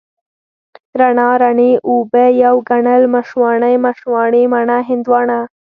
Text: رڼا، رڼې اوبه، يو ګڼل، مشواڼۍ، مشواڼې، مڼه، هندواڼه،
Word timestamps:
رڼا، 0.99 1.29
رڼې 1.41 1.71
اوبه، 1.87 2.23
يو 2.43 2.55
ګڼل، 2.69 3.03
مشواڼۍ، 3.15 3.75
مشواڼې، 3.85 4.43
مڼه، 4.53 4.77
هندواڼه، 4.89 5.39